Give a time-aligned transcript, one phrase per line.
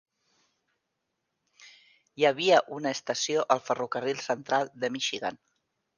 [2.17, 5.39] Hi havia una estació al Ferrocarril Central de Michigan.